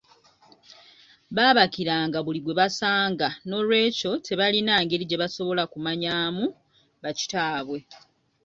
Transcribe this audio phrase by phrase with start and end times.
[1.35, 6.45] Baabakiranga buli gwe basanga n'olwekyo tebalina ngeri gye basobola kumanyaamu
[7.03, 7.79] ba kitaabwe.